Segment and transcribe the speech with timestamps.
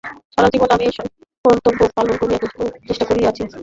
[0.33, 0.85] সারা জীবন আমি
[1.45, 2.49] কর্তব্য পালন করিবার
[2.87, 3.41] চেষ্টা করিয়াছি।